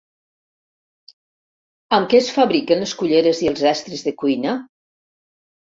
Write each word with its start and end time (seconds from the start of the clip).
Amb 1.99 2.09
què 2.15 2.17
es 2.21 2.31
fabriquen 2.39 2.83
les 2.87 2.95
culleres 3.03 3.45
i 3.47 3.53
els 3.55 3.65
estris 3.75 4.07
de 4.11 4.17
cuina? 4.25 4.59